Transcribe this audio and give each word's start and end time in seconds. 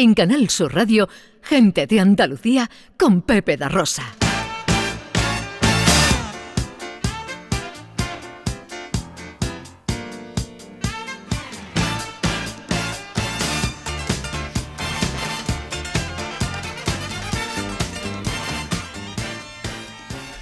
En 0.00 0.14
Canal 0.14 0.48
Sur 0.48 0.76
Radio, 0.76 1.08
Gente 1.42 1.88
de 1.88 1.98
Andalucía 1.98 2.70
con 2.96 3.20
Pepe 3.22 3.56
da 3.56 3.68
Rosa. 3.68 4.04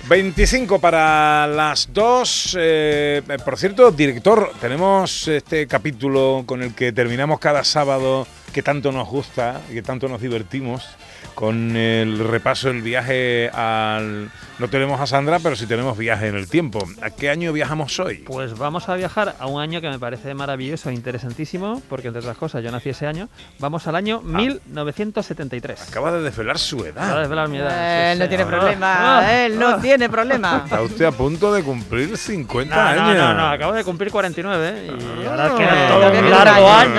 ...25 0.07 0.79
para 0.81 1.47
las 1.47 1.89
2... 1.95 2.59
Eh, 2.61 3.23
por 3.43 3.57
cierto, 3.57 3.91
director, 3.91 4.53
tenemos 4.61 5.27
este 5.27 5.67
capítulo 5.67 6.45
con 6.45 6.63
el 6.63 6.75
que 6.75 6.93
terminamos 6.93 7.41
cada 7.41 7.65
sábado 7.65 8.27
que 8.57 8.63
tanto 8.63 8.91
nos 8.91 9.07
gusta 9.07 9.61
y 9.71 9.75
que 9.75 9.83
tanto 9.83 10.09
nos 10.09 10.19
divertimos 10.19 10.89
con 11.35 11.77
el 11.77 12.19
repaso 12.27 12.69
del 12.69 12.81
viaje 12.81 13.51
al... 13.51 14.31
No 14.59 14.69
tenemos 14.69 14.99
a 14.99 15.07
Sandra, 15.07 15.39
pero 15.41 15.55
sí 15.55 15.67
tenemos 15.67 15.99
viaje 15.99 16.29
en 16.29 16.37
el 16.37 16.49
tiempo. 16.49 16.79
¿A 17.03 17.11
qué 17.11 17.29
año 17.29 17.53
viajamos 17.53 18.01
hoy? 18.01 18.25
Pues 18.27 18.57
vamos 18.57 18.89
a 18.89 18.95
viajar 18.97 19.37
a 19.39 19.47
un 19.47 19.61
año 19.61 19.83
que 19.83 19.91
me 19.91 19.99
parece 19.99 20.33
maravilloso 20.33 20.89
e 20.89 20.95
interesantísimo, 20.95 21.83
porque 21.91 22.09
entre 22.09 22.21
otras 22.21 22.39
cosas 22.39 22.65
yo 22.65 22.71
nací 22.73 22.89
ese 22.89 23.07
año. 23.07 23.29
Vamos 23.59 23.87
al 23.87 23.97
año 23.97 24.23
1973. 24.23 25.79
Ah. 25.79 25.85
Acaba 25.91 26.11
de 26.13 26.23
desvelar 26.23 26.59
su 26.59 26.79
edad. 26.87 26.97
Acaba 27.05 27.15
de 27.17 27.21
desvelar 27.21 27.49
mi 27.51 27.59
edad. 27.59 28.13
Él 28.13 28.19
no 28.19 28.29
tiene 28.29 28.43
Ah. 28.45 28.47
problema, 28.47 29.19
Ah. 29.19 29.45
él 29.45 29.59
no 29.59 29.69
Ah. 29.69 29.79
tiene 29.83 30.09
problema. 30.09 30.63
Está 30.65 30.81
usted 30.81 31.05
a 31.05 31.13
punto 31.13 31.53
de 31.53 31.63
cumplir 31.63 32.17
50 32.17 32.75
No, 32.75 32.81
años. 33.03 33.17
no, 33.19 33.29
no, 33.29 33.35
no, 33.35 33.47
acabo 33.51 33.73
de 33.75 33.85
cumplir 33.85 34.11
49 34.11 34.73
¿eh? 34.75 34.91
y 35.23 35.27
ahora 35.27 35.51
Ah. 35.53 35.57
queda 35.59 35.89
todo 35.89 36.19
un 36.19 36.31
largo 36.31 36.73
año, 36.73 36.95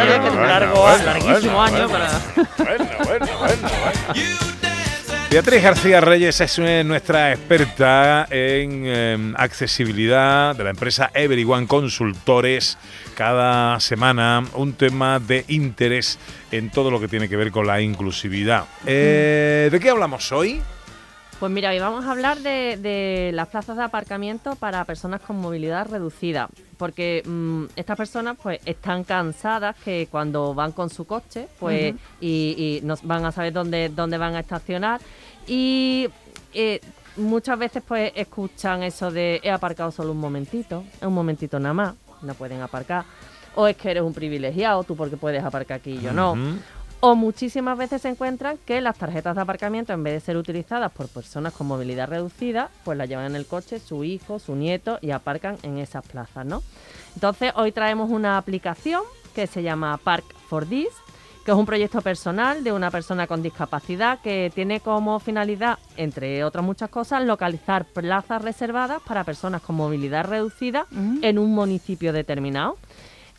largo, 0.45 0.81
bueno, 0.81 1.46
bueno, 1.55 1.61
año 1.61 1.89
bueno. 1.89 2.05
para... 2.05 2.45
Bueno, 2.57 2.89
bueno, 3.05 3.27
bueno, 3.39 3.69
bueno. 3.79 4.47
Beatriz 5.29 5.61
García 5.61 5.99
Reyes 5.99 6.39
es 6.39 6.57
nuestra 6.85 7.33
experta 7.33 8.27
en 8.29 8.83
eh, 8.85 9.33
accesibilidad 9.35 10.55
de 10.55 10.63
la 10.63 10.69
empresa 10.69 11.11
Everyone 11.13 11.67
Consultores. 11.67 12.77
Cada 13.13 13.77
semana 13.81 14.45
un 14.53 14.73
tema 14.73 15.19
de 15.19 15.43
interés 15.49 16.17
en 16.49 16.71
todo 16.71 16.89
lo 16.89 17.01
que 17.01 17.09
tiene 17.09 17.27
que 17.27 17.35
ver 17.35 17.51
con 17.51 17.67
la 17.67 17.81
inclusividad. 17.81 18.65
Eh, 18.85 19.67
¿De 19.69 19.79
qué 19.81 19.89
hablamos 19.89 20.31
hoy? 20.31 20.61
Pues 21.41 21.51
mira, 21.51 21.71
hoy 21.71 21.79
vamos 21.79 22.05
a 22.05 22.11
hablar 22.11 22.37
de, 22.39 22.77
de 22.77 23.31
las 23.33 23.49
plazas 23.49 23.75
de 23.75 23.83
aparcamiento 23.83 24.55
para 24.55 24.85
personas 24.85 25.19
con 25.21 25.35
movilidad 25.35 25.87
reducida, 25.87 26.47
porque 26.77 27.23
mm, 27.25 27.65
estas 27.75 27.97
personas 27.97 28.37
pues 28.41 28.59
están 28.65 29.03
cansadas 29.03 29.75
que 29.83 30.07
cuando 30.09 30.53
van 30.53 30.71
con 30.71 30.89
su 30.89 31.05
coche 31.05 31.47
pues 31.59 31.95
y, 32.21 32.79
y 32.81 32.85
no 32.85 32.95
van 33.03 33.25
a 33.25 33.31
saber 33.31 33.53
dónde, 33.53 33.89
dónde 33.89 34.17
van 34.17 34.35
a 34.35 34.39
estacionar. 34.39 35.01
Y 35.47 36.07
eh, 36.53 36.79
muchas 37.17 37.57
veces 37.57 37.83
pues 37.87 38.11
escuchan 38.15 38.83
eso 38.83 39.11
de 39.11 39.39
he 39.43 39.51
aparcado 39.51 39.91
solo 39.91 40.11
un 40.11 40.19
momentito, 40.19 40.83
un 41.01 41.13
momentito 41.13 41.59
nada 41.59 41.73
más, 41.73 41.95
no 42.21 42.33
pueden 42.33 42.61
aparcar, 42.61 43.05
o 43.55 43.67
es 43.67 43.75
que 43.75 43.91
eres 43.91 44.03
un 44.03 44.13
privilegiado, 44.13 44.83
tú 44.83 44.95
porque 44.95 45.17
puedes 45.17 45.43
aparcar 45.43 45.77
aquí 45.77 45.91
y 45.91 46.01
yo 46.01 46.13
no. 46.13 46.35
O 46.99 47.13
muchísimas 47.15 47.77
veces 47.77 48.01
se 48.01 48.09
encuentran 48.09 48.57
que 48.65 48.81
las 48.81 48.97
tarjetas 48.97 49.35
de 49.35 49.41
aparcamiento, 49.41 49.93
en 49.93 50.03
vez 50.03 50.13
de 50.13 50.19
ser 50.19 50.35
utilizadas 50.35 50.91
por 50.91 51.07
personas 51.07 51.53
con 51.53 51.67
movilidad 51.67 52.07
reducida, 52.07 52.71
pues 52.83 52.97
las 52.97 53.07
llevan 53.07 53.27
en 53.27 53.35
el 53.35 53.45
coche 53.45 53.79
su 53.79 54.03
hijo, 54.03 54.39
su 54.39 54.55
nieto 54.55 54.97
y 55.01 55.11
aparcan 55.11 55.57
en 55.61 55.77
esas 55.77 56.05
plazas, 56.05 56.45
¿no? 56.45 56.63
Entonces, 57.13 57.53
hoy 57.55 57.71
traemos 57.71 58.09
una 58.09 58.39
aplicación 58.39 59.03
que 59.35 59.45
se 59.45 59.61
llama 59.61 59.97
Park 60.03 60.25
for 60.49 60.65
This, 60.65 60.89
que 61.45 61.51
es 61.51 61.57
un 61.57 61.67
proyecto 61.67 62.01
personal 62.01 62.63
de 62.63 62.71
una 62.71 62.89
persona 62.89 63.27
con 63.27 63.43
discapacidad 63.43 64.19
que 64.19 64.51
tiene 64.53 64.79
como 64.79 65.19
finalidad, 65.19 65.77
entre 65.97 66.43
otras 66.43 66.65
muchas 66.65 66.89
cosas, 66.89 67.23
localizar 67.23 67.85
plazas 67.85 68.41
reservadas 68.41 69.03
para 69.03 69.23
personas 69.23 69.61
con 69.61 69.75
movilidad 69.75 70.25
reducida 70.25 70.87
en 71.21 71.37
un 71.37 71.53
municipio 71.53 72.11
determinado. 72.11 72.75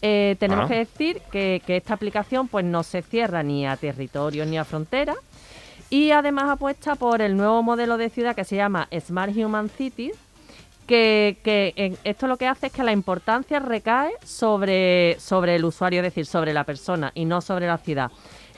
Eh, 0.03 0.37
tenemos 0.39 0.67
Ah. 0.67 0.69
que 0.69 0.75
decir 0.77 1.21
que, 1.33 1.61
que 1.67 1.77
esta 1.77 1.95
aplicación 1.95 2.47
pues 2.49 2.65
no 2.65 2.83
se 2.83 3.03
cierra 3.03 3.43
ni 3.43 3.67
a 3.67 3.77
territorios 3.77 4.47
ni 4.47 4.57
a 4.57 4.65
fronteras 4.65 5.17
y 5.91 6.11
además 6.13 6.51
apuesta 6.51 6.95
por 6.95 7.21
el 7.23 7.37
nuevo 7.37 7.63
modelo 7.63 7.97
de 7.97 8.09
ciudad 8.11 8.37
que 8.37 8.45
se 8.45 8.55
llama 8.57 8.89
Smart 9.01 9.37
Human 9.37 9.69
Cities 9.71 10.15
que, 10.87 11.39
que 11.43 11.73
en- 11.77 11.99
esto 12.05 12.27
lo 12.29 12.37
que 12.37 12.47
hace 12.47 12.69
es 12.69 12.73
que 12.73 12.83
la 12.85 12.93
importancia 12.93 13.59
recae 13.59 14.13
sobre, 14.25 15.17
sobre 15.21 15.57
el 15.57 15.65
usuario, 15.65 15.99
es 16.01 16.05
decir, 16.05 16.25
sobre 16.27 16.53
la 16.55 16.65
persona 16.65 17.11
y 17.15 17.25
no 17.25 17.41
sobre 17.41 17.67
la 17.67 17.77
ciudad. 17.79 18.11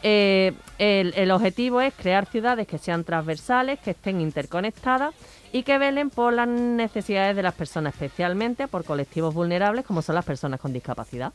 Eh, 0.02 0.52
el, 0.78 1.12
el 1.16 1.30
objetivo 1.30 1.80
es 1.80 1.92
crear 1.94 2.26
ciudades 2.26 2.66
que 2.66 2.78
sean 2.78 3.04
transversales, 3.04 3.78
que 3.80 3.90
estén 3.90 4.20
interconectadas 4.20 5.14
y 5.52 5.62
que 5.62 5.78
velen 5.78 6.10
por 6.10 6.32
las 6.32 6.48
necesidades 6.48 7.36
de 7.36 7.42
las 7.42 7.54
personas, 7.54 7.94
especialmente 7.94 8.68
por 8.68 8.84
colectivos 8.84 9.34
vulnerables 9.34 9.84
como 9.84 10.02
son 10.02 10.14
las 10.14 10.24
personas 10.24 10.60
con 10.60 10.72
discapacidad. 10.72 11.32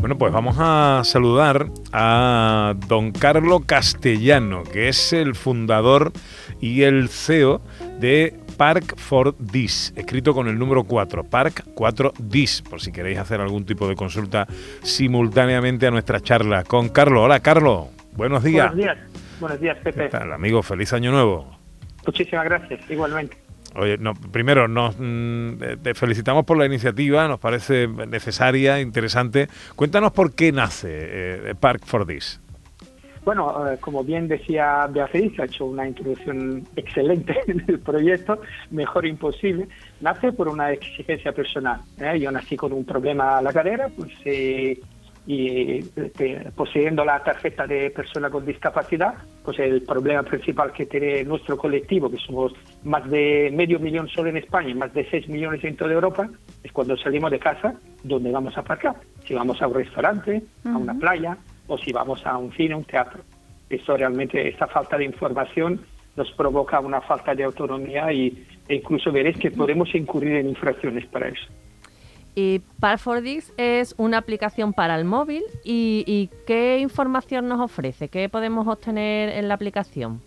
Bueno, 0.00 0.16
pues 0.16 0.32
vamos 0.32 0.56
a 0.58 1.02
saludar 1.04 1.66
a 1.92 2.74
don 2.86 3.10
Carlo 3.10 3.60
Castellano, 3.60 4.62
que 4.62 4.88
es 4.88 5.12
el 5.12 5.34
fundador 5.34 6.12
y 6.60 6.82
el 6.82 7.08
CEO 7.08 7.60
de 7.98 8.38
Park 8.58 8.96
for 8.96 9.34
This, 9.36 9.92
escrito 9.96 10.34
con 10.34 10.48
el 10.48 10.58
número 10.58 10.82
4, 10.82 11.24
Park 11.24 11.64
4 11.74 12.12
This, 12.28 12.60
por 12.60 12.80
si 12.80 12.90
queréis 12.90 13.18
hacer 13.18 13.40
algún 13.40 13.64
tipo 13.64 13.88
de 13.88 13.94
consulta 13.94 14.48
simultáneamente 14.82 15.86
a 15.86 15.92
nuestra 15.92 16.20
charla 16.20 16.64
con 16.64 16.88
Carlo. 16.88 17.22
Hola, 17.22 17.38
Carlo. 17.38 17.88
Buenos 18.12 18.42
días. 18.42 18.74
Buenos 18.74 18.96
días. 18.96 18.98
Buenos 19.38 19.60
días, 19.60 19.76
¿Qué 19.78 19.92
Pepe. 19.92 20.08
tal, 20.08 20.32
amigo? 20.32 20.60
Feliz 20.64 20.92
año 20.92 21.12
nuevo. 21.12 21.56
Muchísimas 22.04 22.44
gracias, 22.44 22.80
igualmente. 22.90 23.38
Oye, 23.76 23.96
no, 23.96 24.14
primero, 24.14 24.66
nos 24.66 24.96
mm, 24.98 25.62
eh, 25.62 25.76
te 25.80 25.94
felicitamos 25.94 26.44
por 26.44 26.58
la 26.58 26.66
iniciativa, 26.66 27.28
nos 27.28 27.38
parece 27.38 27.86
necesaria, 27.86 28.80
interesante. 28.80 29.46
Cuéntanos 29.76 30.10
por 30.10 30.34
qué 30.34 30.50
nace 30.50 30.88
eh, 30.90 31.54
Park 31.58 31.82
for 31.86 32.04
This. 32.04 32.40
Bueno, 33.28 33.70
eh, 33.70 33.76
como 33.78 34.02
bien 34.02 34.26
decía 34.26 34.86
Beatriz, 34.86 35.38
ha 35.38 35.44
hecho 35.44 35.66
una 35.66 35.86
introducción 35.86 36.66
excelente 36.76 37.38
en 37.46 37.62
el 37.68 37.78
proyecto, 37.78 38.40
mejor 38.70 39.04
imposible. 39.04 39.68
Nace 40.00 40.32
por 40.32 40.48
una 40.48 40.72
exigencia 40.72 41.32
personal. 41.32 41.82
¿eh? 41.98 42.18
Yo 42.18 42.32
nací 42.32 42.56
con 42.56 42.72
un 42.72 42.86
problema 42.86 43.36
a 43.36 43.42
la 43.42 43.52
cadera, 43.52 43.90
pues, 43.94 44.12
eh, 44.24 44.80
y 45.26 45.84
eh, 45.94 46.50
poseyendo 46.56 47.04
la 47.04 47.22
tarjeta 47.22 47.66
de 47.66 47.90
persona 47.90 48.30
con 48.30 48.46
discapacidad, 48.46 49.12
pues 49.44 49.58
el 49.58 49.82
problema 49.82 50.22
principal 50.22 50.72
que 50.72 50.86
tiene 50.86 51.22
nuestro 51.24 51.58
colectivo, 51.58 52.10
que 52.10 52.16
somos 52.16 52.54
más 52.84 53.10
de 53.10 53.52
medio 53.54 53.78
millón 53.78 54.08
solo 54.08 54.30
en 54.30 54.38
España 54.38 54.70
y 54.70 54.74
más 54.74 54.94
de 54.94 55.06
6 55.10 55.28
millones 55.28 55.62
en 55.64 55.76
toda 55.76 55.92
Europa, 55.92 56.30
es 56.64 56.72
cuando 56.72 56.96
salimos 56.96 57.30
de 57.30 57.38
casa, 57.38 57.74
¿dónde 58.04 58.32
vamos 58.32 58.56
a 58.56 58.60
aparcar? 58.60 58.96
Si 59.26 59.34
vamos 59.34 59.60
a 59.60 59.66
un 59.66 59.74
restaurante, 59.74 60.42
a 60.64 60.78
una 60.78 60.94
playa 60.94 61.36
o 61.68 61.78
si 61.78 61.92
vamos 61.92 62.26
a 62.26 62.36
un 62.36 62.52
cine, 62.52 62.74
un 62.74 62.84
teatro. 62.84 63.22
Eso 63.70 63.96
realmente, 63.96 64.48
esta 64.48 64.66
falta 64.66 64.96
de 64.96 65.04
información 65.04 65.80
nos 66.16 66.32
provoca 66.32 66.80
una 66.80 67.00
falta 67.00 67.34
de 67.34 67.44
autonomía 67.44 68.12
y, 68.12 68.44
e 68.68 68.74
incluso 68.76 69.12
veréis 69.12 69.38
que 69.38 69.50
podemos 69.50 69.94
incurrir 69.94 70.36
en 70.36 70.48
infracciones 70.48 71.06
para 71.06 71.28
eso. 71.28 71.46
Y 72.34 72.60
Park 72.80 72.98
for 72.98 73.22
This 73.22 73.52
es 73.56 73.94
una 73.98 74.18
aplicación 74.18 74.72
para 74.72 74.94
el 74.96 75.04
móvil 75.04 75.42
y, 75.64 76.04
y 76.06 76.30
¿qué 76.46 76.78
información 76.78 77.48
nos 77.48 77.60
ofrece? 77.60 78.08
¿Qué 78.08 78.28
podemos 78.28 78.66
obtener 78.66 79.30
en 79.30 79.48
la 79.48 79.54
aplicación? 79.54 80.20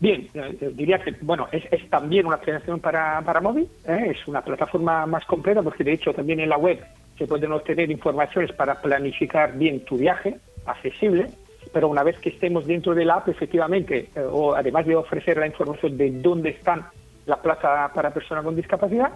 Bien, 0.00 0.28
eh, 0.32 0.72
diría 0.74 1.02
que 1.02 1.16
bueno 1.22 1.48
es, 1.50 1.64
es 1.72 1.90
también 1.90 2.26
una 2.26 2.36
aplicación 2.36 2.78
para, 2.78 3.20
para 3.22 3.40
móvil, 3.40 3.68
¿eh? 3.84 4.12
es 4.14 4.28
una 4.28 4.42
plataforma 4.42 5.06
más 5.06 5.24
completa 5.24 5.60
porque 5.60 5.82
de 5.82 5.94
hecho 5.94 6.14
también 6.14 6.38
en 6.38 6.50
la 6.50 6.56
web 6.56 6.78
se 7.18 7.26
pueden 7.26 7.52
obtener 7.52 7.90
informaciones 7.90 8.52
para 8.52 8.80
planificar 8.80 9.56
bien 9.56 9.84
tu 9.84 9.96
viaje, 9.96 10.36
accesible, 10.64 11.26
pero 11.72 11.88
una 11.88 12.02
vez 12.02 12.18
que 12.18 12.30
estemos 12.30 12.66
dentro 12.66 12.94
de 12.94 13.04
la 13.04 13.16
app, 13.16 13.28
efectivamente, 13.28 14.08
eh, 14.14 14.20
o 14.20 14.54
además 14.54 14.86
de 14.86 14.96
ofrecer 14.96 15.36
la 15.36 15.46
información 15.46 15.96
de 15.96 16.10
dónde 16.10 16.50
están 16.50 16.86
la 17.26 17.36
plaza 17.42 17.90
para 17.94 18.10
personas 18.10 18.44
con 18.44 18.56
discapacidad, 18.56 19.12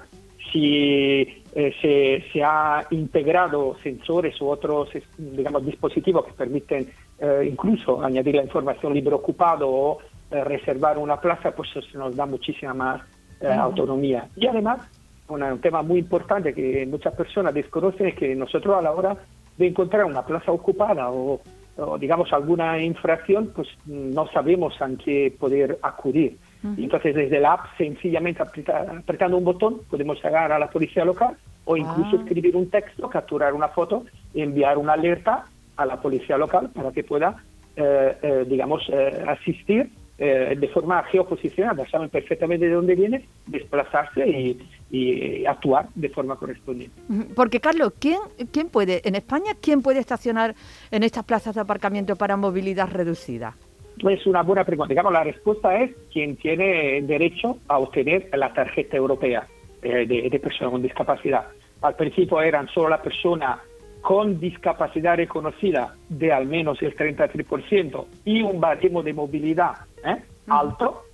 si 0.53 1.43
eh, 1.55 1.73
se, 1.81 2.25
se 2.31 2.43
ha 2.43 2.85
integrado 2.91 3.77
sensores 3.83 4.39
u 4.41 4.49
otros 4.49 4.91
digamos 5.17 5.65
dispositivos 5.65 6.27
que 6.27 6.33
permiten 6.33 6.89
eh, 7.19 7.49
incluso 7.51 8.03
añadir 8.03 8.35
la 8.35 8.43
información 8.43 8.93
libre 8.93 9.15
ocupado 9.15 9.69
o 9.69 9.99
eh, 10.31 10.43
reservar 10.45 10.99
una 10.99 11.21
plaza, 11.21 11.53
pues 11.53 11.69
eso 11.77 11.99
nos 11.99 12.17
da 12.17 12.27
muchísima 12.27 12.75
más 12.75 13.03
eh, 13.41 13.47
autonomía. 13.47 14.29
Y 14.35 14.47
además, 14.47 14.81
una- 15.29 15.53
un 15.53 15.61
tema 15.61 15.83
muy 15.83 15.99
importante 16.01 16.53
que 16.55 16.87
muchas 16.87 17.15
personas 17.15 17.55
desconocen 17.55 18.09
es 18.09 18.15
que 18.15 18.35
nosotros 18.35 18.77
a 18.77 18.83
la 18.83 18.93
hora 18.93 19.17
de 19.57 19.67
encontrar 19.67 20.05
una 20.05 20.25
plaza 20.25 20.51
ocupada 20.53 21.11
o, 21.11 21.41
o, 21.77 21.99
digamos 21.99 22.33
alguna 22.33 22.79
infracción, 22.83 23.53
pues 23.55 23.69
no 23.87 24.27
sabemos 24.29 24.81
a 24.83 24.89
qué 25.03 25.35
poder 25.39 25.79
acudir. 25.83 26.37
Entonces 26.79 27.15
desde 27.15 27.41
la 27.41 27.55
app 27.55 27.67
sencillamente 27.77 28.41
apreta- 28.43 28.99
apretando 28.99 29.37
un 29.37 29.45
botón 29.45 29.81
podemos 29.91 30.23
llegar 30.23 30.53
a 30.53 30.59
la 30.61 30.69
policía 30.71 31.05
local 31.05 31.37
o 31.65 31.77
incluso 31.77 32.17
Ah. 32.17 32.21
escribir 32.23 32.57
un 32.57 32.71
texto, 32.71 33.09
capturar 33.09 33.53
una 33.53 33.69
foto 33.69 34.05
y 34.33 34.43
enviar 34.43 34.79
una 34.79 34.93
alerta 34.93 35.45
a 35.77 35.87
la 35.87 36.01
policía 36.01 36.37
local 36.39 36.71
para 36.75 36.93
que 36.93 37.03
pueda, 37.03 37.37
eh, 37.75 38.17
eh, 38.23 38.45
digamos, 38.47 38.83
eh, 38.91 39.25
asistir 39.27 39.91
eh, 40.25 40.55
de 40.57 40.69
forma 40.69 41.03
geoposicionada. 41.11 41.85
Saben 41.91 42.09
perfectamente 42.09 42.67
de 42.67 42.75
dónde 42.75 42.95
viene, 42.95 43.27
desplazarse 43.49 44.25
y, 44.25 44.57
y 44.89 45.45
actuar 45.45 45.89
de 45.97 46.09
forma 46.11 46.37
correspondiente. 46.37 46.95
Porque, 47.35 47.59
Carlos, 47.59 47.95
¿quién, 47.99 48.21
¿quién 48.53 48.69
puede, 48.69 49.03
en 49.05 49.17
España, 49.17 49.55
quién 49.61 49.83
puede 49.83 49.99
estacionar 49.99 50.55
en 50.93 51.03
estas 51.03 51.25
plazas 51.25 51.57
de 51.57 51.63
aparcamiento 51.63 52.15
para 52.15 52.37
movilidad 52.37 52.89
reducida? 52.93 53.57
Es 53.99 54.25
una 54.25 54.43
buena 54.43 54.65
pregunta. 54.65 54.91
Digamos, 54.91 55.13
la 55.13 55.25
respuesta 55.25 55.77
es 55.83 55.91
quien 56.13 56.37
tiene 56.37 57.03
derecho 57.03 57.59
a 57.67 57.79
obtener 57.79 58.29
la 58.33 58.53
tarjeta 58.53 58.97
europea 58.97 59.49
eh, 59.83 60.07
de, 60.07 60.31
de 60.31 60.39
persona 60.39 60.71
con 60.71 60.83
discapacidad. 60.83 61.49
Al 61.81 61.97
principio 61.97 62.41
eran 62.41 62.69
solo 62.69 62.91
la 62.91 63.03
persona 63.03 63.61
con 64.03 64.39
discapacidad 64.39 65.17
reconocida 65.17 65.97
de 66.09 66.33
al 66.33 66.47
menos 66.47 66.81
el 66.81 66.97
33% 66.97 68.07
y 68.25 68.43
un 68.43 68.61
baremo 68.61 69.03
de 69.03 69.15
movilidad 69.15 69.73
¿eh? 70.05 70.23
alto. 70.49 71.05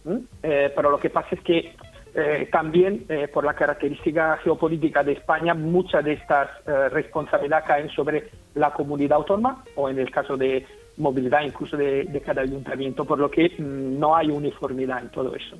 Eh, 0.42 0.72
pero 0.74 0.90
lo 0.90 0.98
que 0.98 1.10
pasa 1.10 1.28
es 1.32 1.40
que 1.42 1.74
eh, 2.14 2.48
también 2.50 3.04
eh, 3.08 3.28
por 3.28 3.44
la 3.44 3.54
característica 3.54 4.38
geopolítica 4.38 5.04
de 5.04 5.12
España, 5.12 5.54
muchas 5.54 6.04
de 6.04 6.14
estas 6.14 6.48
eh, 6.66 6.88
responsabilidades 6.88 7.66
caen 7.66 7.90
sobre 7.90 8.30
la 8.54 8.72
comunidad 8.72 9.18
autónoma 9.18 9.62
o 9.76 9.88
en 9.88 9.98
el 9.98 10.10
caso 10.10 10.36
de 10.36 10.66
movilidad 10.96 11.42
incluso 11.42 11.76
de, 11.76 12.04
de 12.04 12.20
cada 12.20 12.42
ayuntamiento, 12.42 13.04
por 13.04 13.18
lo 13.18 13.30
que 13.30 13.50
mm, 13.58 13.98
no 14.00 14.16
hay 14.16 14.30
uniformidad 14.30 15.00
en 15.00 15.10
todo 15.10 15.34
eso. 15.34 15.56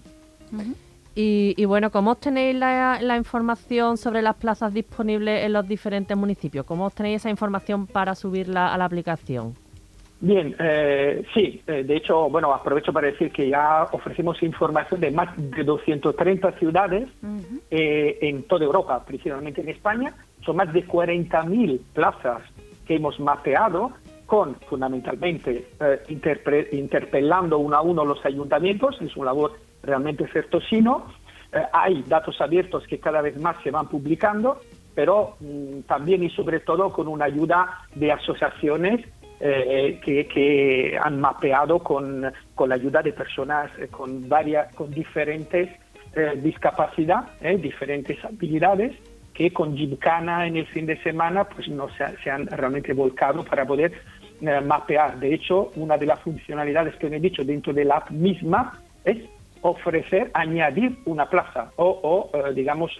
Y, 1.14 1.54
y 1.56 1.64
bueno, 1.64 1.90
¿cómo 1.90 2.12
obtenéis 2.12 2.56
la, 2.56 2.98
la 3.02 3.16
información 3.16 3.96
sobre 3.96 4.22
las 4.22 4.34
plazas 4.36 4.74
disponibles 4.74 5.44
en 5.44 5.52
los 5.52 5.68
diferentes 5.68 6.16
municipios? 6.16 6.64
¿Cómo 6.64 6.86
obtenéis 6.86 7.22
esa 7.22 7.30
información 7.30 7.86
para 7.86 8.14
subirla 8.14 8.74
a 8.74 8.78
la 8.78 8.86
aplicación? 8.86 9.54
Bien, 10.20 10.54
eh, 10.58 11.24
sí, 11.32 11.62
eh, 11.66 11.84
de 11.84 11.96
hecho, 11.96 12.28
bueno, 12.28 12.52
aprovecho 12.52 12.92
para 12.92 13.06
decir 13.06 13.30
que 13.30 13.48
ya 13.48 13.84
ofrecemos 13.92 14.42
información 14.42 15.00
de 15.00 15.12
más 15.12 15.28
de 15.36 15.62
230 15.62 16.52
ciudades 16.58 17.08
eh, 17.70 18.18
en 18.22 18.42
toda 18.42 18.64
Europa, 18.64 19.04
principalmente 19.04 19.60
en 19.60 19.68
España. 19.68 20.12
Son 20.44 20.56
más 20.56 20.72
de 20.72 20.84
40.000 20.84 21.80
plazas 21.94 22.42
que 22.86 22.96
hemos 22.96 23.20
mapeado 23.20 23.92
con, 24.28 24.56
fundamentalmente, 24.68 25.68
eh, 25.80 26.66
interpelando 26.72 27.58
uno 27.58 27.76
a 27.76 27.80
uno 27.80 28.04
los 28.04 28.24
ayuntamientos. 28.26 29.00
Es 29.00 29.16
una 29.16 29.26
labor 29.26 29.52
realmente 29.82 30.28
certosino. 30.28 31.06
Eh, 31.52 31.62
hay 31.72 32.02
datos 32.02 32.40
abiertos 32.40 32.86
que 32.86 32.98
cada 32.98 33.22
vez 33.22 33.40
más 33.40 33.56
se 33.62 33.70
van 33.70 33.88
publicando, 33.88 34.60
pero 34.94 35.36
mm, 35.40 35.80
también 35.86 36.22
y 36.24 36.30
sobre 36.30 36.60
todo 36.60 36.92
con 36.92 37.08
una 37.08 37.24
ayuda 37.24 37.86
de 37.94 38.12
asociaciones 38.12 39.06
eh, 39.40 40.00
que, 40.04 40.26
que 40.26 40.98
han 41.00 41.20
mapeado 41.20 41.78
con, 41.80 42.30
con 42.54 42.68
la 42.68 42.74
ayuda 42.74 43.02
de 43.02 43.12
personas 43.12 43.70
eh, 43.78 43.88
con 43.88 44.28
varias, 44.28 44.74
con 44.74 44.90
diferentes 44.90 45.68
eh, 46.14 46.32
discapacidad, 46.42 47.28
eh, 47.40 47.56
diferentes 47.58 48.22
habilidades, 48.24 48.92
que 49.34 49.52
con 49.52 49.76
Gymkhana 49.76 50.46
en 50.46 50.56
el 50.56 50.66
fin 50.66 50.86
de 50.86 51.00
semana 51.02 51.44
pues 51.44 51.68
no 51.68 51.88
se, 51.90 52.04
se 52.24 52.30
han 52.30 52.46
realmente 52.48 52.92
volcado 52.92 53.44
para 53.44 53.64
poder 53.64 53.92
eh, 54.40 54.60
mapear. 54.60 55.20
De 55.20 55.32
hecho, 55.34 55.70
una 55.76 55.96
de 55.96 56.06
las 56.06 56.18
funcionalidades 56.20 56.96
que 56.96 57.06
he 57.06 57.20
dicho 57.20 57.44
dentro 57.44 57.72
de 57.72 57.84
la 57.84 57.98
app 57.98 58.10
misma 58.10 58.80
es 59.04 59.18
ofrecer, 59.60 60.30
añadir 60.34 60.96
una 61.04 61.26
plaza 61.28 61.70
o, 61.76 61.86
o, 62.32 62.36
eh, 62.36 62.54
digamos, 62.54 62.90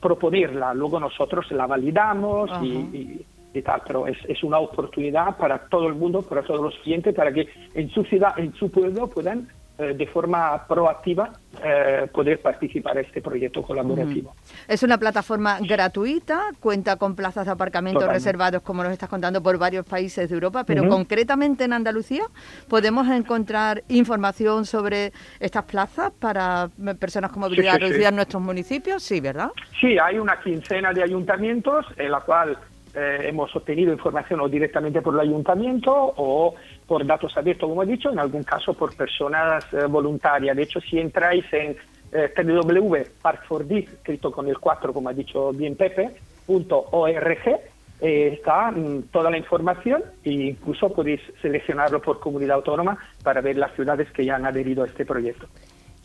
proponerla. 0.00 0.72
Luego 0.72 0.98
nosotros 0.98 1.50
la 1.52 1.66
validamos 1.66 2.50
y, 2.62 2.72
y- 2.96 3.26
y 3.52 3.62
tal, 3.62 3.82
pero 3.86 4.06
es, 4.06 4.16
es 4.28 4.42
una 4.44 4.58
oportunidad 4.58 5.36
para 5.36 5.58
todo 5.68 5.88
el 5.88 5.94
mundo, 5.94 6.22
para 6.22 6.42
todos 6.42 6.62
los 6.62 6.74
clientes, 6.82 7.14
para 7.14 7.32
que 7.32 7.48
en 7.74 7.90
su 7.90 8.04
ciudad, 8.04 8.38
en 8.38 8.54
su 8.54 8.70
pueblo 8.70 9.08
puedan 9.08 9.48
eh, 9.80 9.94
de 9.94 10.06
forma 10.08 10.66
proactiva 10.68 11.30
eh, 11.64 12.06
poder 12.12 12.38
participar 12.42 12.98
en 12.98 13.06
este 13.06 13.22
proyecto 13.22 13.62
colaborativo. 13.62 14.34
Es 14.68 14.82
una 14.82 14.98
plataforma 14.98 15.58
gratuita, 15.60 16.50
cuenta 16.60 16.96
con 16.96 17.16
plazas 17.16 17.46
de 17.46 17.52
aparcamiento 17.52 18.00
Totalmente. 18.00 18.18
reservados, 18.18 18.62
como 18.62 18.82
nos 18.82 18.92
estás 18.92 19.08
contando, 19.08 19.42
por 19.42 19.56
varios 19.56 19.86
países 19.86 20.28
de 20.28 20.34
Europa, 20.34 20.64
pero 20.64 20.86
concretamente 20.86 21.64
en 21.64 21.72
Andalucía 21.72 22.24
podemos 22.68 23.08
encontrar 23.08 23.82
información 23.88 24.66
sobre 24.66 25.12
estas 25.38 25.64
plazas 25.64 26.12
para 26.18 26.68
personas 26.98 27.32
con 27.32 27.40
movilidad 27.40 27.72
sí, 27.72 27.78
sí. 27.78 27.84
reducida 27.84 28.08
en 28.10 28.16
nuestros 28.16 28.42
municipios, 28.42 29.02
sí, 29.02 29.20
¿verdad? 29.20 29.50
Sí, 29.80 29.96
hay 29.98 30.18
una 30.18 30.38
quincena 30.40 30.92
de 30.92 31.04
ayuntamientos 31.04 31.86
en 31.96 32.10
la 32.10 32.20
cual 32.20 32.58
eh, 32.94 33.18
hemos 33.24 33.54
obtenido 33.54 33.92
información 33.92 34.40
o 34.40 34.48
directamente 34.48 35.02
por 35.02 35.14
el 35.14 35.20
ayuntamiento 35.20 35.92
o 36.16 36.54
por 36.86 37.06
datos 37.06 37.36
abiertos, 37.36 37.68
como 37.68 37.82
he 37.82 37.86
dicho, 37.86 38.10
en 38.10 38.18
algún 38.18 38.42
caso 38.42 38.74
por 38.74 38.96
personas 38.96 39.64
eh, 39.72 39.86
voluntarias. 39.86 40.56
De 40.56 40.62
hecho, 40.62 40.80
si 40.80 40.98
entráis 40.98 41.44
en 41.52 41.76
eh, 42.12 42.32
www.park4D, 42.36 43.88
escrito 43.88 44.32
con 44.32 44.48
el 44.48 44.58
4, 44.58 44.92
como 44.92 45.08
ha 45.08 45.12
dicho 45.12 45.52
bien 45.52 45.76
Pepe, 45.76 46.10
punto 46.46 46.84
.org, 46.90 47.60
eh, 48.00 48.30
está 48.32 48.70
mm, 48.70 49.02
toda 49.12 49.30
la 49.30 49.36
información 49.36 50.02
e 50.24 50.32
incluso 50.32 50.92
podéis 50.92 51.20
seleccionarlo 51.42 52.00
por 52.00 52.18
comunidad 52.18 52.56
autónoma 52.56 52.98
para 53.22 53.40
ver 53.40 53.56
las 53.56 53.74
ciudades 53.74 54.10
que 54.12 54.24
ya 54.24 54.36
han 54.36 54.46
adherido 54.46 54.82
a 54.82 54.86
este 54.86 55.04
proyecto. 55.04 55.46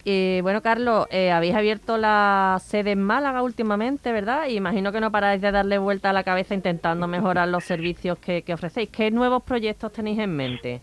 Y 0.08 0.40
bueno, 0.42 0.62
Carlos, 0.62 1.08
eh, 1.10 1.32
habéis 1.32 1.56
abierto 1.56 1.98
la 1.98 2.58
sede 2.62 2.92
en 2.92 3.02
Málaga 3.02 3.42
últimamente, 3.42 4.12
¿verdad? 4.12 4.48
Y 4.48 4.56
imagino 4.56 4.92
que 4.92 5.02
no 5.02 5.12
paráis 5.12 5.42
de 5.42 5.52
darle 5.52 5.80
vuelta 5.80 6.12
a 6.12 6.14
la 6.14 6.24
cabeza 6.24 6.54
intentando 6.54 7.08
mejorar 7.08 7.48
los 7.48 7.64
servicios 7.64 8.20
que, 8.20 8.44
que 8.44 8.54
ofrecéis. 8.54 8.90
¿Qué 8.90 9.10
nuevos 9.10 9.42
proyectos 9.42 9.92
tenéis 9.92 10.20
en 10.20 10.36
mente? 10.36 10.82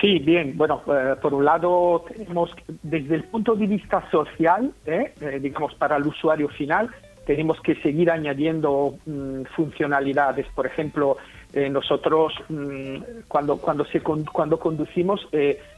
Sí, 0.00 0.18
bien. 0.18 0.56
Bueno, 0.56 0.82
eh, 0.86 1.14
por 1.20 1.32
un 1.34 1.44
lado 1.44 2.04
tenemos 2.08 2.50
desde 2.82 3.14
el 3.14 3.24
punto 3.24 3.54
de 3.54 3.66
vista 3.66 4.08
social, 4.10 4.72
eh, 4.84 5.14
eh, 5.20 5.38
digamos 5.40 5.74
para 5.74 5.96
el 5.96 6.06
usuario 6.06 6.48
final, 6.48 6.90
tenemos 7.26 7.60
que 7.60 7.74
seguir 7.76 8.10
añadiendo 8.10 8.94
mm, 9.06 9.42
funcionalidades. 9.56 10.46
Por 10.54 10.66
ejemplo, 10.66 11.16
eh, 11.52 11.70
nosotros 11.70 12.34
mm, 12.48 12.96
cuando 13.26 13.56
cuando 13.56 13.84
se 13.86 14.00
cuando 14.00 14.58
conducimos 14.58 15.26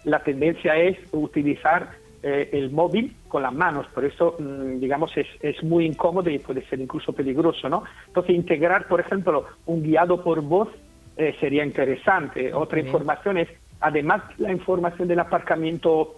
la 0.05 0.23
tendencia 0.23 0.77
es 0.77 0.99
utilizar 1.13 1.89
eh, 2.23 2.51
el 2.53 2.71
móvil 2.71 3.15
con 3.29 3.43
las 3.43 3.53
manos, 3.55 3.87
por 3.95 4.05
eso 4.05 4.37
mm, 4.39 4.79
digamos 4.81 5.17
es, 5.17 5.27
es 5.41 5.63
muy 5.63 5.87
incómodo 5.87 6.29
y 6.31 6.39
puede 6.39 6.63
ser 6.69 6.81
incluso 6.81 7.13
peligroso, 7.13 7.69
¿no? 7.69 7.85
Entonces 8.09 8.35
integrar, 8.35 8.89
por 8.89 9.01
ejemplo, 9.01 9.47
un 9.67 9.83
guiado 9.83 10.23
por 10.23 10.41
voz 10.43 10.69
eh, 11.17 11.35
sería 11.41 11.65
interesante. 11.65 12.53
Otra 12.55 12.77
Bien. 12.77 12.87
información 12.87 13.39
es, 13.39 13.49
además 13.81 14.23
la 14.39 14.53
información 14.53 15.09
del 15.09 15.21
aparcamiento, 15.21 16.17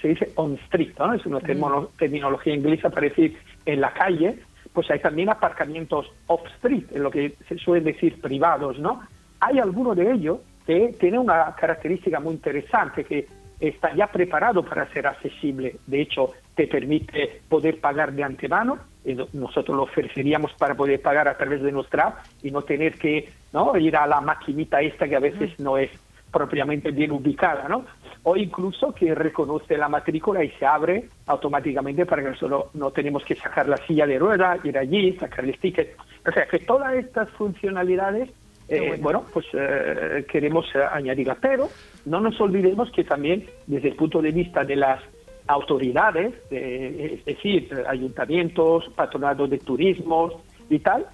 se 0.00 0.08
dice 0.08 0.30
on 0.36 0.54
street, 0.64 0.92
¿no? 0.98 1.14
es 1.14 1.24
una 1.26 1.40
termono- 1.40 1.88
terminología 1.98 2.54
inglesa 2.54 2.90
para 2.90 3.08
decir 3.08 3.38
en 3.66 3.80
la 3.80 3.92
calle, 3.92 4.38
pues 4.72 4.90
hay 4.90 5.00
también 5.00 5.28
aparcamientos 5.30 6.06
off 6.26 6.42
street, 6.56 6.84
en 6.94 7.02
lo 7.02 7.10
que 7.10 7.34
se 7.48 7.56
suele 7.58 7.92
decir 7.92 8.20
privados, 8.20 8.78
¿no? 8.78 9.02
Hay 9.40 9.58
alguno 9.58 9.94
de 9.94 10.12
ellos 10.12 10.38
que 10.66 10.94
tiene 11.00 11.18
una 11.18 11.54
característica 11.56 12.20
muy 12.20 12.34
interesante, 12.34 13.04
que 13.04 13.26
está 13.60 13.94
ya 13.94 14.06
preparado 14.06 14.64
para 14.64 14.86
ser 14.92 15.06
accesible. 15.06 15.76
De 15.86 16.00
hecho, 16.00 16.32
te 16.54 16.66
permite 16.66 17.42
poder 17.48 17.78
pagar 17.80 18.12
de 18.12 18.24
antemano. 18.24 18.78
no- 19.04 19.28
nosotros 19.32 19.76
lo 19.76 19.84
ofreceríamos 19.84 20.52
para 20.54 20.74
poder 20.74 21.00
pagar 21.00 21.26
a 21.28 21.36
través 21.36 21.62
de 21.62 21.72
nuestra 21.72 22.04
app 22.08 22.18
y 22.42 22.50
no 22.50 22.62
tener 22.62 22.98
que 22.98 23.30
¿no? 23.52 23.76
ir 23.78 23.96
a 23.96 24.06
la 24.06 24.20
maquinita 24.20 24.80
esta 24.82 25.08
que 25.08 25.16
a 25.16 25.20
veces 25.20 25.58
no 25.58 25.78
es 25.78 25.90
propiamente 26.30 26.90
bien 26.92 27.10
ubicada, 27.10 27.66
¿no? 27.68 27.84
O 28.22 28.36
incluso 28.36 28.94
que 28.94 29.14
reconoce 29.14 29.76
la 29.78 29.88
matrícula 29.88 30.44
y 30.44 30.50
se 30.50 30.66
abre 30.66 31.08
automáticamente 31.26 32.04
para 32.06 32.22
que 32.22 32.28
nosotros 32.30 32.66
no 32.74 32.90
tenemos 32.92 33.24
que 33.24 33.34
sacar 33.34 33.66
la 33.68 33.78
silla 33.78 34.06
de 34.06 34.18
rueda, 34.18 34.58
ir 34.62 34.76
allí, 34.78 35.12
sacar 35.14 35.44
el 35.46 35.58
ticket. 35.58 35.96
O 36.28 36.30
sea, 36.30 36.46
que 36.46 36.58
todas 36.60 36.94
estas 36.94 37.28
funcionalidades 37.30 38.28
eh, 38.70 38.98
bueno. 39.00 39.24
pues 39.32 39.46
eh, 39.52 40.24
queremos 40.30 40.66
eh, 40.74 40.78
añadirla, 40.90 41.36
pero 41.40 41.68
no 42.06 42.20
nos 42.20 42.40
olvidemos 42.40 42.90
que 42.92 43.04
también 43.04 43.44
desde 43.66 43.88
el 43.88 43.96
punto 43.96 44.22
de 44.22 44.30
vista 44.30 44.64
de 44.64 44.76
las 44.76 45.00
autoridades, 45.46 46.32
eh, 46.50 47.16
es 47.18 47.24
decir, 47.24 47.68
ayuntamientos, 47.88 48.88
patronatos 48.94 49.50
de 49.50 49.58
turismo 49.58 50.42
y 50.68 50.78
tal, 50.78 51.06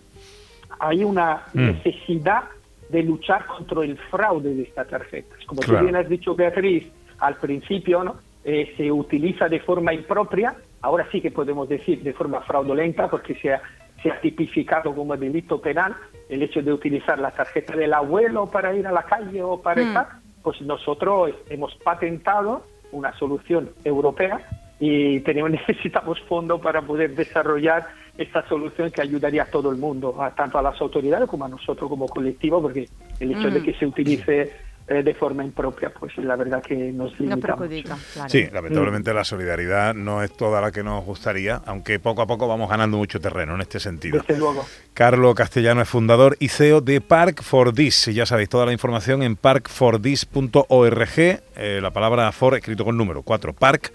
hay 0.79 1.03
una 1.05 1.45
Mm. 1.55 1.61
necesidad 1.67 2.43
de 2.91 3.03
luchar 3.03 3.47
contra 3.47 3.83
el 3.85 3.97
fraude 4.11 4.55
de 4.55 4.63
estas 4.63 4.89
tarjetas. 4.89 5.39
Como 5.47 5.63
Claro. 5.63 5.79
tú 5.79 5.85
bien 5.85 5.97
has 5.97 6.09
dicho, 6.09 6.35
Beatriz, 6.35 6.87
al 7.19 7.37
principio 7.37 8.05
¿no? 8.05 8.17
Eh, 8.45 8.75
se 8.77 8.93
utiliza 8.93 9.49
de 9.49 9.59
forma 9.61 9.93
impropia, 9.93 10.55
ahora 10.83 11.09
sí 11.11 11.21
que 11.21 11.33
podemos 11.33 11.69
decir 11.69 12.03
de 12.03 12.13
forma 12.13 12.43
fraudulenta 12.43 13.09
porque 13.09 13.35
se 13.37 13.53
ha, 13.55 13.61
se 14.03 14.11
ha 14.11 14.21
tipificado 14.21 14.95
como 14.95 15.17
delito 15.17 15.61
penal 15.61 15.97
el 16.29 16.43
hecho 16.43 16.63
de 16.63 16.73
utilizar 16.73 17.19
la 17.19 17.31
tarjeta 17.31 17.77
del 17.77 17.93
abuelo 17.95 18.47
para 18.51 18.75
ir 18.75 18.87
a 18.87 18.93
la 18.93 19.05
calle 19.05 19.43
o 19.43 19.61
para 19.63 19.83
Mm. 19.83 19.87
estar, 19.87 20.09
pues 20.43 20.61
nosotros 20.63 21.33
hemos 21.49 21.75
patentado 21.85 22.65
una 22.93 23.13
solución 23.19 23.71
europea 23.85 24.41
y 24.79 25.21
tenemos, 25.21 25.51
necesitamos 25.69 26.21
fondos 26.29 26.61
para 26.61 26.83
poder 26.83 27.15
desarrollar 27.15 27.87
esta 28.19 28.47
solución 28.49 28.91
que 28.91 29.03
ayudaría 29.03 29.45
a 29.45 29.47
todo 29.51 29.71
el 29.71 29.77
mundo, 29.77 30.21
a- 30.23 30.35
tanto 30.35 30.59
a 30.59 30.63
las 30.63 30.81
autoridades 30.81 31.29
como 31.29 31.45
a 31.45 31.49
nosotros 31.49 31.89
como 31.89 32.09
colectivo, 32.09 32.61
porque 32.63 32.89
el 33.21 33.33
hecho 33.33 33.51
de 33.51 33.61
Mm. 33.61 33.63
que 33.63 33.75
se 33.75 33.87
utilice 33.87 34.53
eh, 34.89 35.03
de 35.03 35.15
forma 35.15 35.45
impropia, 35.45 35.91
pues 35.91 36.17
la 36.19 36.37
verdad 36.37 36.63
que 36.63 36.75
nos 36.77 37.11
Nos 37.11 37.21
limitamos. 37.21 37.45
perjudica, 37.45 37.97
claro. 38.15 38.29
Sí, 38.31 38.47
lamentablemente 38.53 39.13
la 39.13 39.25
solidaridad 39.25 39.95
no 39.95 40.23
es 40.23 40.37
toda 40.37 40.61
la 40.61 40.71
que 40.71 40.83
nos 40.83 41.05
gustaría, 41.05 41.61
aunque 41.67 41.99
poco 41.99 42.23
a 42.23 42.27
poco 42.27 42.47
vamos 42.47 42.71
ganando 42.71 42.97
mucho 42.97 43.21
terreno 43.21 43.55
en 43.57 43.63
este 43.63 43.81
sentido. 43.81 44.19
Desde 44.21 44.39
luego. 44.39 44.65
Carlos 44.95 45.35
Castellano 45.35 45.83
es 45.83 45.89
fundador 45.89 46.37
y 46.39 46.49
CEO 46.49 46.81
de 46.81 47.01
Park 47.01 47.43
for 47.43 47.73
This. 47.75 48.07
Ya 48.07 48.27
sabéis, 48.27 48.49
toda 48.49 48.65
la 48.67 48.73
información 48.73 49.23
en 49.23 49.37
parkfordis.org. 49.37 51.19
Eh, 51.57 51.81
la 51.83 51.91
palabra 51.91 52.31
for 52.33 52.55
escrito 52.55 52.85
con 52.85 52.97
número 52.97 53.23
4. 53.23 53.53
Park 53.55 53.93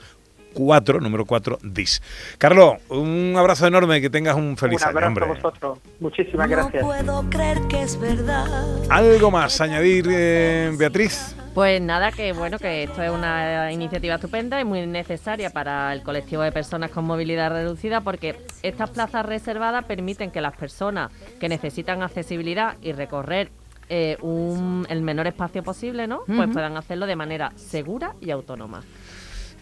4, 0.53 0.99
número 0.99 1.25
4, 1.25 1.59
dis. 1.63 2.01
Carlos, 2.37 2.75
un 2.89 3.33
abrazo 3.37 3.67
enorme, 3.67 4.01
que 4.01 4.09
tengas 4.09 4.35
un 4.35 4.57
feliz 4.57 4.81
Un 4.81 4.87
año, 4.89 4.97
abrazo 4.97 5.07
hombre. 5.07 5.25
a 5.25 5.27
vosotros. 5.29 5.79
Muchísimas 5.99 6.49
gracias. 6.49 6.81
No 6.83 6.87
puedo 6.89 7.29
creer 7.29 7.59
que 7.69 7.81
es 7.81 7.99
verdad. 7.99 8.45
¿Algo 8.89 9.31
más 9.31 9.59
añadir, 9.61 10.07
eh, 10.09 10.71
Beatriz? 10.77 11.35
Pues 11.53 11.81
nada, 11.81 12.13
que 12.13 12.31
bueno, 12.31 12.57
que 12.59 12.83
esto 12.83 13.03
es 13.03 13.11
una 13.11 13.71
iniciativa 13.73 14.15
estupenda 14.15 14.61
y 14.61 14.63
muy 14.63 14.87
necesaria 14.87 15.49
para 15.49 15.91
el 15.91 16.01
colectivo 16.01 16.43
de 16.43 16.51
personas 16.53 16.91
con 16.91 17.03
movilidad 17.03 17.51
reducida 17.51 17.99
porque 17.99 18.37
estas 18.63 18.89
plazas 18.91 19.25
reservadas 19.25 19.83
permiten 19.83 20.31
que 20.31 20.39
las 20.39 20.55
personas 20.55 21.11
que 21.41 21.49
necesitan 21.49 22.03
accesibilidad 22.03 22.77
y 22.81 22.93
recorrer 22.93 23.51
eh, 23.93 24.15
un- 24.21 24.87
el 24.89 25.01
menor 25.01 25.27
espacio 25.27 25.61
posible, 25.63 26.07
¿no? 26.07 26.21
Pues 26.25 26.49
puedan 26.53 26.77
hacerlo 26.77 27.05
de 27.05 27.17
manera 27.17 27.51
segura 27.57 28.15
y 28.21 28.31
autónoma. 28.31 28.81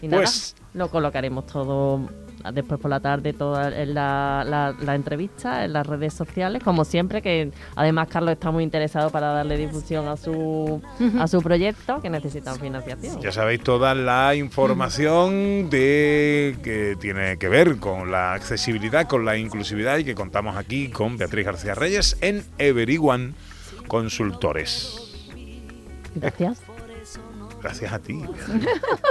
Y 0.02 0.08
nada, 0.08 0.22
Pues- 0.22 0.54
lo 0.74 0.88
colocaremos 0.88 1.46
todo 1.46 2.08
después 2.54 2.80
por 2.80 2.90
la 2.90 3.00
tarde, 3.00 3.34
toda 3.34 3.68
en 3.82 3.92
la, 3.92 4.44
la- 4.46 4.74
la 4.80 4.94
entrevista, 4.94 5.64
en 5.64 5.74
las 5.74 5.86
redes 5.86 6.14
sociales, 6.14 6.62
como 6.64 6.84
siempre, 6.86 7.20
que 7.20 7.50
además 7.76 8.08
Carlos 8.08 8.32
está 8.32 8.50
muy 8.50 8.64
interesado 8.64 9.10
para 9.10 9.26
darle 9.32 9.58
difusión 9.58 10.08
a 10.08 10.16
su, 10.16 10.80
a 11.18 11.26
su 11.26 11.42
proyecto, 11.42 12.00
que 12.00 12.08
necesitan 12.08 12.58
financiación. 12.58 13.20
Ya 13.20 13.30
sabéis 13.30 13.62
toda 13.62 13.94
la 13.94 14.34
información 14.36 15.68
de 15.68 16.56
que 16.62 16.96
tiene 16.98 17.36
que 17.36 17.48
ver 17.50 17.76
con 17.78 18.10
la 18.10 18.32
accesibilidad, 18.32 19.06
con 19.06 19.26
la 19.26 19.36
inclusividad 19.36 19.98
y 19.98 20.04
que 20.04 20.14
contamos 20.14 20.56
aquí 20.56 20.88
con 20.88 21.18
Beatriz 21.18 21.44
García 21.44 21.74
Reyes 21.74 22.16
en 22.22 22.42
Everyone 22.56 23.34
Consultores. 23.86 24.96
Gracias. 26.14 26.62
Gracias 27.62 27.92
a 27.92 27.98
ti. 27.98 28.22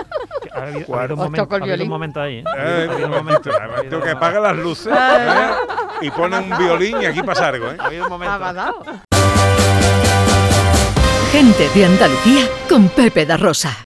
Ha 0.54 0.62
habido, 0.64 0.96
ha 0.96 1.00
habido 1.00 1.16
un, 1.16 1.22
momento, 1.22 1.48
ha 1.52 1.58
habido 1.58 1.84
un 1.84 1.90
momento 1.90 2.22
ahí. 2.22 2.38
¿eh? 2.40 2.44
Eh, 2.58 2.88
Ha 2.90 3.06
un 3.06 3.12
momento. 3.12 3.50
ha 3.52 3.56
Además, 3.58 3.80
habido- 3.80 3.98
tú 4.00 4.04
que 4.06 4.10
apaga 4.12 4.40
las 4.40 4.56
luces 4.58 4.94
¿eh? 4.94 5.50
y 6.02 6.12
pone 6.12 6.38
un 6.40 6.58
violín 6.58 7.02
y 7.02 7.06
aquí 7.06 7.22
pasa 7.24 7.48
algo. 7.50 7.70
¿eh? 7.72 7.76
Ha 7.80 7.86
habido 7.86 8.04
un 8.06 8.10
momento. 8.10 8.34
Ah. 8.42 8.72
Gente 11.32 11.70
de 11.76 11.86
Andalucía 11.86 12.46
con 12.68 12.90
Pepe 12.90 13.26
da 13.26 13.38
Rosa. 13.38 13.86